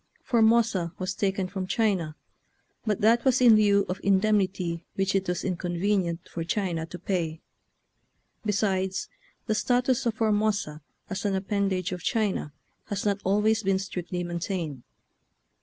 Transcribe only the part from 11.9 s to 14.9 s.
of China has not always been strictly maintained.